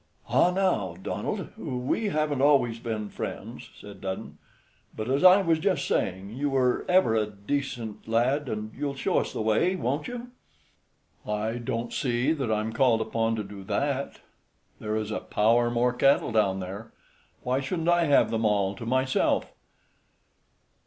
[0.29, 4.39] "Ah now, Donald, we haven't always been friends," said Dudden,
[4.97, 9.19] "but, as I was just saying, you were ever a decent lad, and you'll show
[9.19, 10.31] us the way, won't you?"
[11.23, 14.21] "I don't see that I'm called upon to do that;
[14.79, 16.91] there is a power more cattle down there.
[17.43, 19.53] Why shouldn't I have them all to myself?"